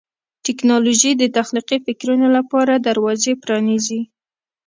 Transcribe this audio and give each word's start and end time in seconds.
ټیکنالوژي 0.45 1.11
د 1.17 1.23
تخلیقي 1.37 1.77
فکرونو 1.85 2.27
لپاره 2.37 2.73
دروازې 2.87 3.31
پرانیزي. 3.43 4.01